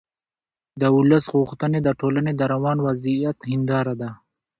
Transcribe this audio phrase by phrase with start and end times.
[0.81, 4.09] د ولس غوښتنې د ټولنې د روان وضعیت هنداره ده